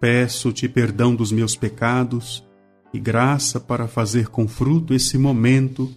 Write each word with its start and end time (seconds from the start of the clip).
Peço-te 0.00 0.66
perdão 0.66 1.14
dos 1.14 1.30
meus 1.30 1.54
pecados 1.54 2.42
e 2.90 2.98
graça 2.98 3.60
para 3.60 3.86
fazer 3.86 4.28
com 4.28 4.48
fruto 4.48 4.94
esse 4.94 5.18
momento 5.18 5.92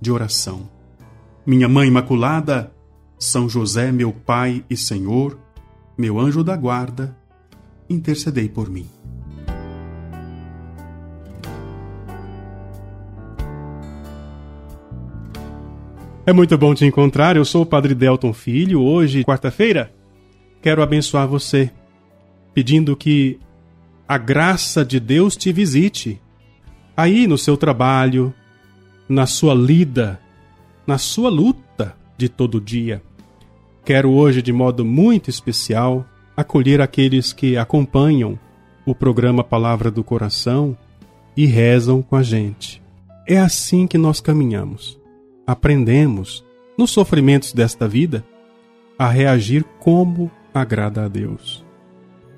de 0.00 0.12
oração. 0.12 0.70
Minha 1.44 1.68
Mãe 1.68 1.88
Imaculada, 1.88 2.72
São 3.18 3.48
José, 3.48 3.90
meu 3.90 4.12
Pai 4.12 4.64
e 4.70 4.76
Senhor, 4.76 5.36
meu 5.98 6.20
anjo 6.20 6.44
da 6.44 6.56
guarda, 6.56 7.18
intercedei 7.90 8.48
por 8.48 8.70
mim. 8.70 8.86
É 16.24 16.32
muito 16.32 16.56
bom 16.56 16.74
te 16.74 16.84
encontrar. 16.84 17.36
Eu 17.36 17.44
sou 17.44 17.62
o 17.62 17.66
Padre 17.66 17.92
Delton 17.92 18.32
Filho. 18.32 18.82
Hoje, 18.82 19.24
quarta-feira, 19.24 19.92
quero 20.62 20.80
abençoar 20.80 21.26
você, 21.26 21.72
pedindo 22.54 22.94
que 22.94 23.40
a 24.08 24.16
graça 24.16 24.86
de 24.86 24.98
Deus 24.98 25.36
te 25.36 25.52
visite. 25.52 26.18
Aí 26.96 27.26
no 27.26 27.36
seu 27.36 27.58
trabalho, 27.58 28.32
na 29.06 29.26
sua 29.26 29.54
lida, 29.54 30.18
na 30.86 30.96
sua 30.96 31.28
luta 31.28 31.94
de 32.16 32.26
todo 32.26 32.58
dia. 32.58 33.02
Quero 33.84 34.10
hoje, 34.10 34.40
de 34.40 34.52
modo 34.52 34.82
muito 34.82 35.28
especial, 35.28 36.06
acolher 36.34 36.80
aqueles 36.80 37.34
que 37.34 37.58
acompanham 37.58 38.38
o 38.86 38.94
programa 38.94 39.44
Palavra 39.44 39.90
do 39.90 40.02
Coração 40.02 40.76
e 41.36 41.44
rezam 41.44 42.00
com 42.00 42.16
a 42.16 42.22
gente. 42.22 42.82
É 43.26 43.38
assim 43.38 43.86
que 43.86 43.98
nós 43.98 44.22
caminhamos. 44.22 44.98
Aprendemos, 45.46 46.42
nos 46.78 46.90
sofrimentos 46.90 47.52
desta 47.52 47.86
vida, 47.86 48.24
a 48.98 49.08
reagir 49.08 49.64
como 49.78 50.30
agrada 50.54 51.04
a 51.04 51.08
Deus. 51.08 51.67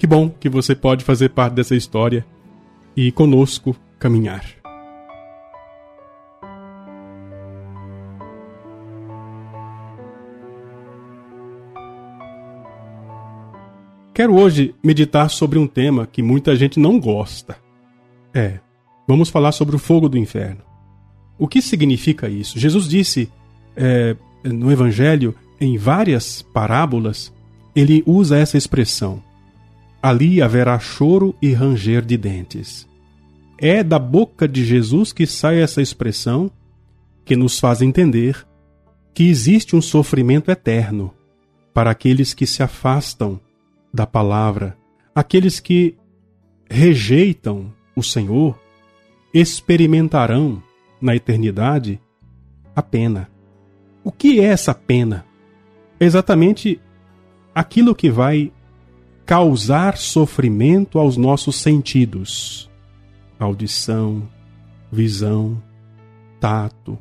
Que 0.01 0.07
bom 0.07 0.31
que 0.31 0.49
você 0.49 0.75
pode 0.75 1.05
fazer 1.05 1.29
parte 1.29 1.53
dessa 1.53 1.77
história 1.77 2.25
e 2.97 3.13
conosco 3.13 3.77
caminhar. 3.99 4.43
Quero 14.15 14.35
hoje 14.35 14.75
meditar 14.83 15.29
sobre 15.29 15.59
um 15.59 15.67
tema 15.67 16.07
que 16.11 16.23
muita 16.23 16.57
gente 16.57 16.81
não 16.81 16.99
gosta. 16.99 17.59
É, 18.33 18.59
vamos 19.07 19.29
falar 19.29 19.53
sobre 19.53 19.77
o 19.77 19.79
fogo 19.79 20.09
do 20.09 20.17
inferno. 20.17 20.63
O 21.39 21.47
que 21.47 21.61
significa 21.61 22.27
isso? 22.27 22.59
Jesus 22.59 22.89
disse 22.89 23.31
é, 23.77 24.17
no 24.45 24.73
Evangelho, 24.73 25.35
em 25.61 25.77
várias 25.77 26.41
parábolas, 26.41 27.31
ele 27.77 28.03
usa 28.07 28.39
essa 28.39 28.57
expressão 28.57 29.23
ali 30.03 30.41
haverá 30.41 30.79
choro 30.79 31.35
e 31.41 31.53
ranger 31.53 32.05
de 32.05 32.17
dentes. 32.17 32.89
É 33.59 33.83
da 33.83 33.99
boca 33.99 34.49
de 34.49 34.65
Jesus 34.65 35.13
que 35.13 35.27
sai 35.27 35.61
essa 35.61 35.83
expressão 35.83 36.51
que 37.25 37.37
nos 37.37 37.59
faz 37.59 37.83
entender 37.83 38.47
que 39.13 39.29
existe 39.29 39.77
um 39.77 39.83
sofrimento 39.83 40.51
eterno 40.51 41.13
para 41.75 41.91
aqueles 41.91 42.33
que 42.33 42.47
se 42.47 42.63
afastam 42.63 43.39
da 43.93 44.07
palavra, 44.07 44.77
aqueles 45.15 45.61
que 45.61 45.97
rejeitam 46.69 47.73
o 47.95 48.03
Senhor, 48.03 48.59
experimentarão 49.35 50.63
na 51.01 51.15
eternidade 51.15 52.01
a 52.75 52.83
pena. 52.83 53.29
O 54.03 54.11
que 54.11 54.41
é 54.41 54.45
essa 54.45 54.75
pena? 54.75 55.27
É 55.99 56.05
exatamente 56.05 56.81
aquilo 57.55 57.95
que 57.95 58.11
vai 58.11 58.53
causar 59.31 59.97
sofrimento 59.97 60.99
aos 60.99 61.17
nossos 61.17 61.55
sentidos: 61.55 62.69
audição, 63.39 64.29
visão, 64.91 65.63
tato, 66.41 66.99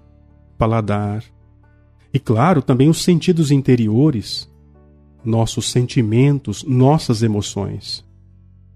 paladar. 0.55 1.23
E 2.13 2.19
claro, 2.19 2.61
também 2.61 2.87
os 2.87 3.01
sentidos 3.01 3.49
interiores, 3.49 4.47
nossos 5.25 5.71
sentimentos, 5.71 6.63
nossas 6.63 7.23
emoções. 7.23 8.05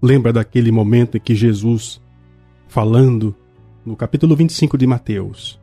Lembra 0.02 0.32
daquele 0.32 0.72
momento 0.72 1.16
em 1.16 1.20
que 1.20 1.36
Jesus, 1.36 2.00
falando 2.66 3.36
no 3.86 3.94
capítulo 3.94 4.34
25 4.34 4.76
de 4.76 4.84
Mateus, 4.84 5.60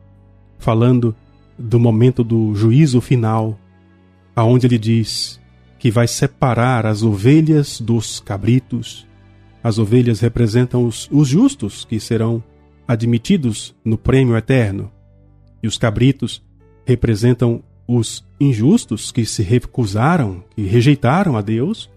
falando 0.58 1.14
do 1.58 1.78
momento 1.78 2.24
do 2.24 2.54
juízo 2.54 3.02
final, 3.02 3.58
aonde 4.34 4.66
ele 4.66 4.78
diz: 4.78 5.41
que 5.82 5.90
vai 5.90 6.06
separar 6.06 6.86
as 6.86 7.02
ovelhas 7.02 7.80
dos 7.80 8.20
cabritos. 8.20 9.04
As 9.64 9.80
ovelhas 9.80 10.20
representam 10.20 10.86
os, 10.86 11.08
os 11.10 11.26
justos 11.26 11.84
que 11.84 11.98
serão 11.98 12.40
admitidos 12.86 13.74
no 13.84 13.98
prêmio 13.98 14.36
eterno, 14.36 14.92
e 15.60 15.66
os 15.66 15.76
cabritos 15.76 16.40
representam 16.86 17.64
os 17.84 18.24
injustos 18.40 19.10
que 19.10 19.26
se 19.26 19.42
recusaram, 19.42 20.44
que 20.54 20.62
rejeitaram 20.62 21.36
a 21.36 21.40
Deus, 21.40 21.90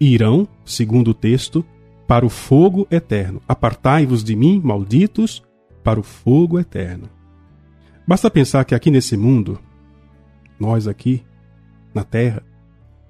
e 0.00 0.14
irão, 0.14 0.48
segundo 0.64 1.08
o 1.08 1.14
texto, 1.14 1.62
para 2.06 2.24
o 2.24 2.30
fogo 2.30 2.88
eterno. 2.90 3.42
Apartai-vos 3.46 4.24
de 4.24 4.34
mim, 4.34 4.62
malditos, 4.64 5.42
para 5.84 6.00
o 6.00 6.02
fogo 6.02 6.58
eterno. 6.58 7.10
Basta 8.08 8.30
pensar 8.30 8.64
que 8.64 8.74
aqui 8.74 8.90
nesse 8.90 9.14
mundo, 9.14 9.58
nós 10.58 10.88
aqui, 10.88 11.22
na 11.92 12.02
terra, 12.02 12.42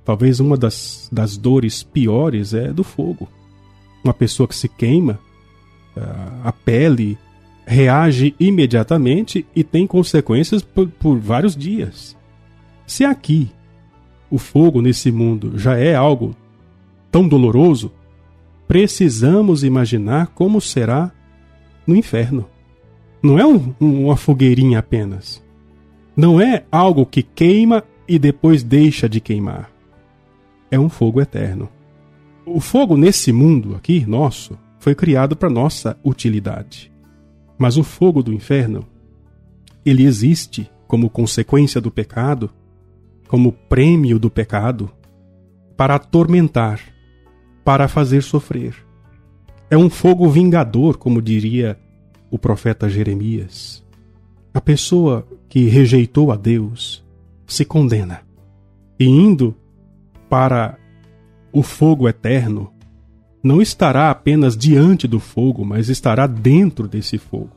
Talvez 0.06 0.39
uma 0.39 0.56
das, 0.56 1.09
das 1.11 1.37
dores 1.37 1.83
piores 1.83 2.55
é 2.55 2.72
do 2.72 2.84
fogo. 2.84 3.28
Uma 4.05 4.15
pessoa 4.15 4.47
que 4.47 4.55
se 4.55 4.69
queima, 4.69 5.19
a 6.44 6.53
pele 6.53 7.19
reage 7.67 8.33
imediatamente 8.39 9.44
e 9.55 9.65
tem 9.65 9.84
consequências 9.84 10.62
por, 10.62 10.87
por 10.87 11.19
vários 11.19 11.56
dias. 11.56 12.17
Se 12.87 13.05
aqui 13.05 13.50
o 14.31 14.39
fogo 14.39 14.81
nesse 14.81 15.11
mundo 15.11 15.59
já 15.59 15.77
é 15.77 15.97
algo 15.97 16.37
tão 17.11 17.27
doloroso, 17.27 17.91
precisamos 18.69 19.65
imaginar 19.65 20.28
como 20.28 20.61
será 20.61 21.11
no 21.84 21.97
inferno. 21.97 22.47
Não 23.21 23.41
é 23.41 23.44
um, 23.44 23.75
uma 23.81 24.17
fogueirinha 24.17 24.78
apenas. 24.78 25.43
Não 26.17 26.41
é 26.41 26.65
algo 26.71 27.05
que 27.05 27.25
queima 27.25 27.83
e 28.06 28.21
depois 28.21 28.62
deixa 28.62 29.09
de 29.09 29.21
queimar 29.21 29.75
é 30.71 30.78
um 30.78 30.88
fogo 30.88 31.21
eterno. 31.21 31.69
O 32.44 32.60
fogo 32.60 32.97
nesse 32.97 33.32
mundo 33.32 33.75
aqui, 33.75 34.06
nosso, 34.06 34.59
foi 34.78 34.94
criado 34.94 35.34
para 35.34 35.50
nossa 35.50 35.99
utilidade. 36.04 36.93
Mas 37.59 37.77
o 37.77 37.82
fogo 37.82 38.22
do 38.22 38.32
inferno, 38.32 38.87
ele 39.84 40.05
existe 40.05 40.71
como 40.87 41.10
consequência 41.10 41.81
do 41.81 41.91
pecado, 41.91 42.50
como 43.28 43.53
prêmio 43.53 44.19
do 44.19 44.31
pecado, 44.31 44.91
para 45.76 45.97
atormentar, 45.97 46.81
para 47.65 47.88
fazer 47.88 48.22
sofrer. 48.22 48.75
É 49.69 49.76
um 49.76 49.91
fogo 49.91 50.29
vingador, 50.29 50.96
como 50.96 51.20
diria 51.20 51.76
o 52.31 52.38
profeta 52.38 52.88
Jeremias. 52.88 53.85
A 54.55 54.61
pessoa 54.61 55.26
que 55.49 55.64
rejeitou 55.64 56.31
a 56.31 56.37
Deus 56.37 57.05
se 57.46 57.64
condena. 57.64 58.23
E 58.99 59.05
indo 59.05 59.55
para 60.28 60.78
o 61.52 61.62
fogo 61.62 62.08
eterno, 62.08 62.73
não 63.43 63.62
estará 63.62 64.11
apenas 64.11 64.56
diante 64.56 65.06
do 65.06 65.20
fogo, 65.20 65.64
mas 65.64 65.88
estará 65.88 66.26
dentro 66.26 66.88
desse 66.88 67.17
fogo. 67.17 67.50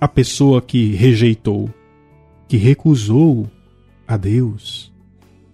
A 0.00 0.08
pessoa 0.08 0.62
que 0.62 0.94
rejeitou, 0.94 1.68
que 2.48 2.56
recusou 2.56 3.46
a 4.08 4.16
Deus 4.16 4.90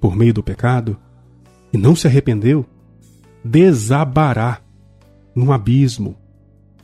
por 0.00 0.14
meio 0.14 0.32
do 0.32 0.42
pecado 0.42 0.96
e 1.72 1.76
não 1.76 1.96
se 1.96 2.06
arrependeu, 2.06 2.64
desabará 3.44 4.60
num 5.34 5.52
abismo, 5.52 6.14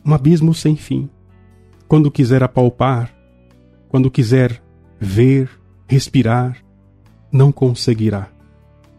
um 0.05 0.12
abismo 0.12 0.53
sem 0.53 0.75
fim. 0.75 1.08
Quando 1.87 2.11
quiser 2.11 2.43
apalpar, 2.43 3.15
quando 3.88 4.11
quiser 4.11 4.61
ver, 4.99 5.49
respirar, 5.87 6.56
não 7.31 7.53
conseguirá 7.53 8.31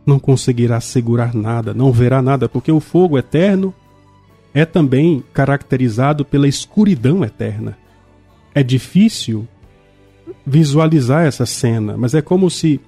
não 0.05 0.19
conseguirá 0.19 0.79
segurar 0.79 1.33
nada, 1.33 1.73
não 1.73 1.91
verá 1.91 2.21
nada, 2.21 2.49
porque 2.49 2.71
o 2.71 2.79
fogo 2.79 3.17
eterno 3.17 3.73
é 4.53 4.65
também 4.65 5.23
caracterizado 5.33 6.23
pela 6.23 6.47
escuridão 6.47 7.23
eterna. 7.23 7.77
É 8.53 8.61
difícil 8.61 9.47
visualizar 10.45 11.25
essa 11.25 11.45
cena, 11.45 11.97
mas 11.97 12.13
é 12.13 12.21
como 12.21 12.49
se 12.49 12.79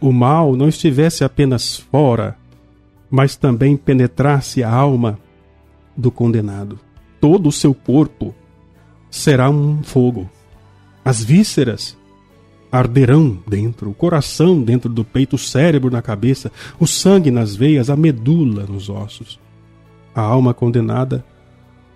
o 0.00 0.12
mal 0.12 0.56
não 0.56 0.68
estivesse 0.68 1.24
apenas 1.24 1.76
fora, 1.76 2.36
mas 3.10 3.36
também 3.36 3.76
penetrasse 3.76 4.62
a 4.62 4.72
alma 4.72 5.18
do 5.96 6.10
condenado. 6.10 6.78
Todo 7.20 7.48
o 7.48 7.52
seu 7.52 7.74
corpo 7.74 8.34
será 9.10 9.50
um 9.50 9.82
fogo. 9.82 10.30
As 11.04 11.22
vísceras 11.22 11.98
arderão 12.70 13.38
dentro, 13.46 13.90
o 13.90 13.94
coração 13.94 14.62
dentro 14.62 14.88
do 14.88 15.04
peito, 15.04 15.36
o 15.36 15.38
cérebro 15.38 15.90
na 15.90 16.00
cabeça, 16.00 16.52
o 16.78 16.86
sangue 16.86 17.30
nas 17.30 17.56
veias, 17.56 17.90
a 17.90 17.96
medula 17.96 18.64
nos 18.64 18.88
ossos. 18.88 19.40
A 20.14 20.20
alma 20.20 20.54
condenada 20.54 21.24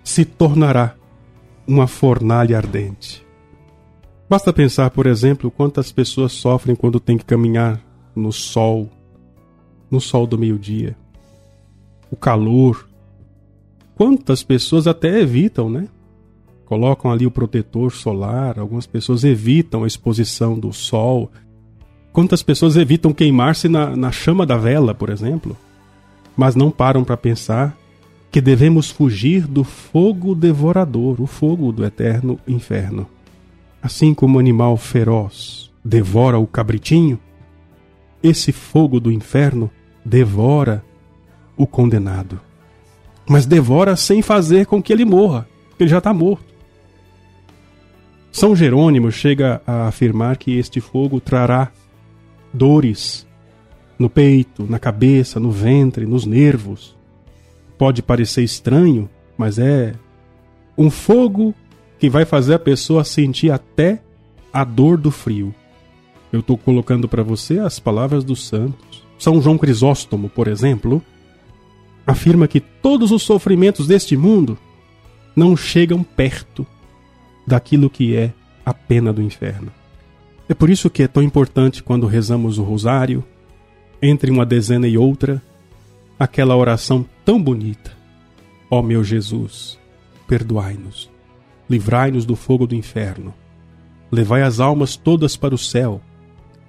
se 0.03 0.25
tornará 0.25 0.95
uma 1.67 1.87
fornalha 1.87 2.57
ardente. 2.57 3.25
Basta 4.29 4.51
pensar, 4.51 4.89
por 4.89 5.05
exemplo, 5.05 5.51
quantas 5.51 5.91
pessoas 5.91 6.31
sofrem 6.31 6.75
quando 6.75 6.99
têm 6.99 7.17
que 7.17 7.25
caminhar 7.25 7.81
no 8.15 8.31
sol, 8.31 8.89
no 9.89 10.01
sol 10.01 10.25
do 10.25 10.37
meio-dia. 10.37 10.95
O 12.09 12.15
calor. 12.15 12.87
Quantas 13.95 14.43
pessoas 14.43 14.87
até 14.87 15.19
evitam, 15.19 15.69
né? 15.69 15.87
Colocam 16.65 17.11
ali 17.11 17.25
o 17.25 17.31
protetor 17.31 17.91
solar, 17.91 18.59
algumas 18.59 18.85
pessoas 18.85 19.23
evitam 19.23 19.83
a 19.83 19.87
exposição 19.87 20.57
do 20.57 20.73
sol. 20.73 21.31
Quantas 22.11 22.41
pessoas 22.41 22.75
evitam 22.75 23.13
queimar-se 23.13 23.69
na, 23.69 23.95
na 23.95 24.11
chama 24.11 24.45
da 24.45 24.57
vela, 24.57 24.93
por 24.93 25.09
exemplo? 25.09 25.55
Mas 26.35 26.55
não 26.55 26.71
param 26.71 27.03
para 27.03 27.15
pensar 27.15 27.77
que 28.31 28.41
devemos 28.41 28.89
fugir 28.89 29.47
do 29.47 29.63
fogo 29.63 30.35
devorador, 30.35 31.21
o 31.21 31.27
fogo 31.27 31.71
do 31.71 31.85
eterno 31.85 32.39
inferno. 32.47 33.07
Assim 33.81 34.13
como 34.13 34.37
o 34.37 34.39
animal 34.39 34.75
feroz 34.75 35.71
devora 35.83 36.39
o 36.39 36.47
cabritinho, 36.47 37.19
esse 38.23 38.51
fogo 38.51 38.99
do 38.99 39.11
inferno 39.11 39.69
devora 40.03 40.83
o 41.55 41.67
condenado. 41.67 42.39
Mas 43.29 43.45
devora 43.45 43.95
sem 43.95 44.21
fazer 44.21 44.65
com 44.65 44.81
que 44.81 44.91
ele 44.91 45.05
morra, 45.05 45.47
porque 45.69 45.83
ele 45.83 45.91
já 45.91 45.99
está 45.99 46.13
morto. 46.13 46.54
São 48.35 48.53
Jerônimo 48.53 49.13
chega 49.13 49.61
a 49.65 49.87
afirmar 49.87 50.35
que 50.35 50.57
este 50.57 50.81
fogo 50.81 51.21
trará 51.21 51.71
dores 52.53 53.25
no 53.97 54.09
peito, 54.09 54.67
na 54.69 54.77
cabeça, 54.77 55.39
no 55.39 55.49
ventre, 55.49 56.05
nos 56.05 56.25
nervos. 56.25 56.97
Pode 57.77 58.01
parecer 58.01 58.43
estranho, 58.43 59.09
mas 59.37 59.57
é 59.57 59.95
um 60.77 60.89
fogo 60.89 61.55
que 61.97 62.09
vai 62.09 62.25
fazer 62.25 62.55
a 62.55 62.59
pessoa 62.59 63.05
sentir 63.05 63.51
até 63.51 64.01
a 64.51 64.65
dor 64.65 64.97
do 64.97 65.11
frio. 65.11 65.55
Eu 66.29 66.41
estou 66.41 66.57
colocando 66.57 67.07
para 67.07 67.23
você 67.23 67.59
as 67.59 67.79
palavras 67.79 68.21
dos 68.21 68.45
santos. 68.45 69.01
São 69.17 69.41
João 69.41 69.57
Crisóstomo, 69.57 70.27
por 70.27 70.49
exemplo, 70.49 71.01
afirma 72.05 72.49
que 72.49 72.59
todos 72.59 73.13
os 73.13 73.23
sofrimentos 73.23 73.87
deste 73.87 74.17
mundo 74.17 74.57
não 75.33 75.55
chegam 75.55 76.03
perto 76.03 76.67
daquilo 77.45 77.89
que 77.89 78.15
é 78.15 78.33
a 78.65 78.73
pena 78.73 79.13
do 79.13 79.21
inferno. 79.21 79.71
É 80.47 80.53
por 80.53 80.69
isso 80.69 80.89
que 80.89 81.03
é 81.03 81.07
tão 81.07 81.23
importante 81.23 81.81
quando 81.81 82.07
rezamos 82.07 82.57
o 82.57 82.63
rosário, 82.63 83.23
entre 84.01 84.29
uma 84.29 84.45
dezena 84.45 84.87
e 84.87 84.97
outra, 84.97 85.41
aquela 86.19 86.55
oração 86.55 87.05
tão 87.23 87.41
bonita: 87.41 87.91
Ó 88.69 88.79
oh 88.79 88.83
meu 88.83 89.03
Jesus, 89.03 89.79
perdoai-nos, 90.27 91.09
livrai-nos 91.69 92.25
do 92.25 92.35
fogo 92.35 92.67
do 92.67 92.75
inferno, 92.75 93.33
levai 94.11 94.43
as 94.43 94.59
almas 94.59 94.95
todas 94.95 95.35
para 95.35 95.55
o 95.55 95.57
céu 95.57 96.01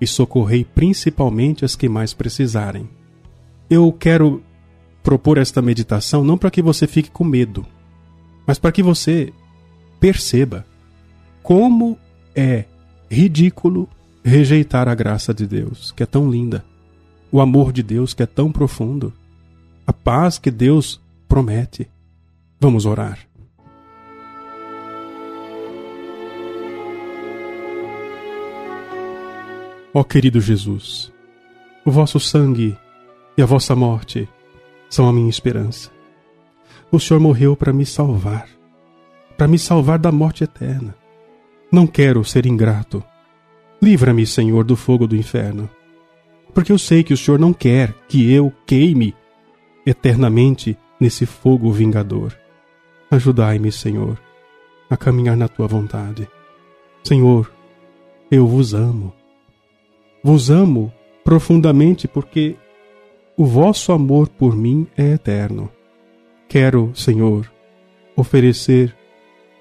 e 0.00 0.06
socorrei 0.06 0.64
principalmente 0.64 1.64
as 1.64 1.76
que 1.76 1.88
mais 1.88 2.12
precisarem. 2.12 2.88
Eu 3.69 3.93
quero 3.93 4.43
propor 5.02 5.38
esta 5.38 5.62
meditação 5.62 6.25
não 6.25 6.37
para 6.37 6.50
que 6.50 6.62
você 6.62 6.87
fique 6.87 7.11
com 7.11 7.25
medo, 7.25 7.64
mas 8.46 8.58
para 8.58 8.72
que 8.72 8.82
você 8.82 9.32
perceba 10.00 10.64
como 11.43 11.98
é 12.34 12.64
ridículo 13.10 13.88
rejeitar 14.25 14.88
a 14.88 14.94
graça 14.94 15.32
de 15.32 15.46
Deus, 15.46 15.93
que 15.93 16.02
é 16.02 16.06
tão 16.06 16.31
linda, 16.31 16.64
o 17.31 17.40
amor 17.40 17.72
de 17.72 17.82
Deus, 17.82 18.12
que 18.12 18.22
é 18.22 18.26
tão 18.26 18.50
profundo, 18.50 19.12
a 19.87 19.93
paz 19.93 20.38
que 20.38 20.50
Deus 20.50 21.00
promete. 21.28 21.88
Vamos 22.58 22.87
orar. 22.87 23.19
Ó 29.94 30.02
querido 30.02 30.40
Jesus, 30.40 31.12
o 31.84 31.90
vosso 31.90 32.19
sangue 32.19 32.76
e 33.38 33.43
a 33.43 33.46
vossa 33.46 33.75
morte 33.75 34.28
são 34.90 35.08
a 35.08 35.12
minha 35.12 35.31
esperança. 35.31 35.90
O 36.90 36.98
Senhor 36.98 37.20
morreu 37.20 37.56
para 37.56 37.72
me 37.72 37.87
salvar 37.87 38.56
para 39.36 39.48
me 39.48 39.58
salvar 39.58 39.98
da 39.98 40.10
morte 40.10 40.44
eterna. 40.44 40.94
Não 41.70 41.86
quero 41.86 42.24
ser 42.24 42.46
ingrato. 42.46 43.02
Livra-me, 43.82 44.26
Senhor, 44.26 44.64
do 44.64 44.76
fogo 44.76 45.06
do 45.06 45.16
inferno. 45.16 45.68
Porque 46.54 46.72
eu 46.72 46.78
sei 46.78 47.02
que 47.02 47.12
o 47.12 47.16
Senhor 47.16 47.38
não 47.38 47.52
quer 47.52 47.92
que 48.08 48.32
eu 48.32 48.52
queime 48.66 49.14
eternamente 49.84 50.76
nesse 50.98 51.26
fogo 51.26 51.70
vingador. 51.70 52.36
Ajudai-me, 53.10 53.70
Senhor, 53.70 54.18
a 54.88 54.96
caminhar 54.96 55.36
na 55.36 55.48
tua 55.48 55.66
vontade. 55.66 56.28
Senhor, 57.04 57.52
eu 58.30 58.46
vos 58.46 58.74
amo. 58.74 59.12
Vos 60.24 60.50
amo 60.50 60.92
profundamente 61.22 62.08
porque 62.08 62.56
o 63.36 63.44
vosso 63.44 63.92
amor 63.92 64.28
por 64.28 64.56
mim 64.56 64.86
é 64.96 65.12
eterno. 65.12 65.70
Quero, 66.48 66.90
Senhor, 66.94 67.50
oferecer 68.16 68.96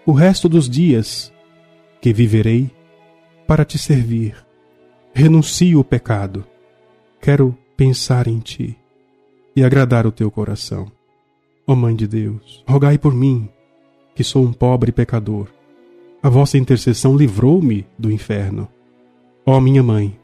o 0.05 0.11
resto 0.11 0.47
dos 0.47 0.69
dias 0.69 1.33
que 1.99 2.13
viverei 2.13 2.69
para 3.47 3.65
te 3.65 3.77
servir. 3.77 4.35
Renuncio 5.13 5.79
o 5.79 5.83
pecado. 5.83 6.45
Quero 7.19 7.57
pensar 7.75 8.27
em 8.27 8.39
ti 8.39 8.77
e 9.55 9.63
agradar 9.63 10.05
o 10.05 10.11
teu 10.11 10.29
coração. 10.29 10.91
Ó 11.65 11.73
Mãe 11.73 11.95
de 11.95 12.07
Deus, 12.07 12.63
rogai 12.67 12.97
por 12.99 13.15
mim, 13.15 13.49
que 14.13 14.23
sou 14.23 14.43
um 14.43 14.53
pobre 14.53 14.91
pecador. 14.91 15.47
A 16.21 16.29
vossa 16.29 16.57
intercessão 16.57 17.17
livrou-me 17.17 17.87
do 17.97 18.11
inferno. 18.11 18.69
Ó 19.43 19.59
minha 19.59 19.81
Mãe, 19.81 20.19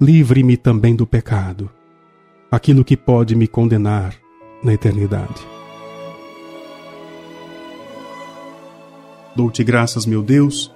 livre-me 0.00 0.56
também 0.56 0.96
do 0.96 1.06
pecado, 1.06 1.70
aquilo 2.50 2.84
que 2.84 2.96
pode 2.96 3.36
me 3.36 3.46
condenar 3.46 4.14
na 4.62 4.72
eternidade. 4.72 5.46
Dou-te 9.36 9.64
graças, 9.64 10.06
meu 10.06 10.22
Deus, 10.22 10.70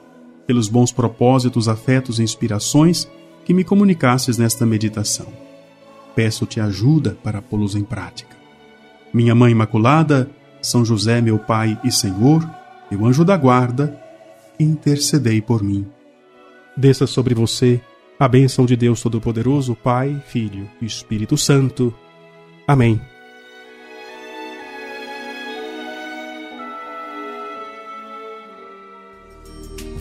pelos 0.46 0.68
bons 0.68 0.90
propósitos, 0.90 1.68
afetos 1.68 2.18
e 2.18 2.22
inspirações 2.22 3.08
que 3.44 3.54
me 3.54 3.64
comunicasses 3.64 4.36
nesta 4.36 4.66
meditação. 4.66 5.26
Peço-te 6.14 6.60
ajuda 6.60 7.16
para 7.22 7.40
pô-los 7.40 7.74
em 7.74 7.84
prática. 7.84 8.36
Minha 9.12 9.34
Mãe 9.34 9.52
Imaculada, 9.52 10.28
São 10.60 10.84
José, 10.84 11.20
meu 11.20 11.38
Pai 11.38 11.78
e 11.84 11.92
Senhor, 11.92 12.48
meu 12.90 13.06
anjo 13.06 13.24
da 13.24 13.36
guarda, 13.36 13.98
intercedei 14.58 15.40
por 15.40 15.62
mim. 15.62 15.86
Desça 16.76 17.06
sobre 17.06 17.34
você 17.34 17.80
a 18.18 18.26
bênção 18.26 18.66
de 18.66 18.76
Deus 18.76 19.00
Todo-Poderoso, 19.00 19.76
Pai, 19.76 20.20
Filho 20.26 20.68
e 20.82 20.86
Espírito 20.86 21.36
Santo. 21.36 21.94
Amém. 22.66 23.00